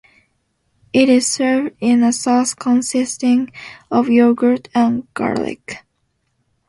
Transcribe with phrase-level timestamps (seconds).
[0.93, 3.51] It is served in a sauce consisting
[3.91, 5.85] of yogurt and garlic.